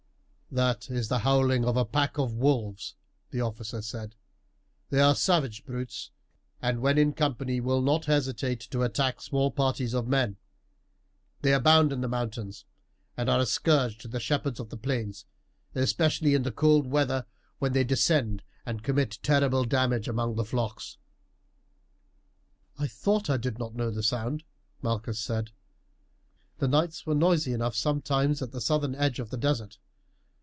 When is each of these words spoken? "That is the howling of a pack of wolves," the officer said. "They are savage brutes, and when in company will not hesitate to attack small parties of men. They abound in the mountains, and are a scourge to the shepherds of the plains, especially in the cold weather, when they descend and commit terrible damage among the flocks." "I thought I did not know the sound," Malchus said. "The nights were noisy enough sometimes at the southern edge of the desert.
"That 0.53 0.91
is 0.91 1.07
the 1.07 1.19
howling 1.19 1.63
of 1.63 1.77
a 1.77 1.85
pack 1.85 2.17
of 2.17 2.33
wolves," 2.35 2.95
the 3.29 3.39
officer 3.39 3.81
said. 3.81 4.15
"They 4.89 4.99
are 4.99 5.15
savage 5.15 5.63
brutes, 5.63 6.11
and 6.61 6.81
when 6.81 6.97
in 6.97 7.13
company 7.13 7.61
will 7.61 7.81
not 7.81 8.03
hesitate 8.03 8.59
to 8.71 8.81
attack 8.81 9.21
small 9.21 9.49
parties 9.51 9.93
of 9.93 10.09
men. 10.09 10.35
They 11.41 11.53
abound 11.53 11.93
in 11.93 12.01
the 12.01 12.09
mountains, 12.09 12.65
and 13.15 13.29
are 13.29 13.39
a 13.39 13.45
scourge 13.45 13.97
to 13.99 14.09
the 14.09 14.19
shepherds 14.19 14.59
of 14.59 14.67
the 14.71 14.75
plains, 14.75 15.23
especially 15.73 16.33
in 16.35 16.43
the 16.43 16.51
cold 16.51 16.85
weather, 16.85 17.25
when 17.59 17.71
they 17.71 17.85
descend 17.85 18.43
and 18.65 18.83
commit 18.83 19.19
terrible 19.23 19.63
damage 19.63 20.09
among 20.09 20.35
the 20.35 20.43
flocks." 20.43 20.97
"I 22.77 22.87
thought 22.87 23.29
I 23.29 23.37
did 23.37 23.57
not 23.57 23.73
know 23.75 23.89
the 23.89 24.03
sound," 24.03 24.43
Malchus 24.81 25.21
said. 25.21 25.51
"The 26.57 26.67
nights 26.67 27.05
were 27.05 27.15
noisy 27.15 27.53
enough 27.53 27.77
sometimes 27.77 28.41
at 28.41 28.51
the 28.51 28.59
southern 28.59 28.95
edge 28.95 29.17
of 29.17 29.29
the 29.29 29.37
desert. 29.37 29.77